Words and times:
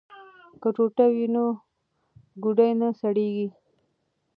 که 0.61 0.69
ټوټه 0.75 1.05
وي 1.13 1.25
نو 1.33 1.43
ګوډی 2.43 2.71
نه 2.81 2.89
سړیږي. 2.99 3.47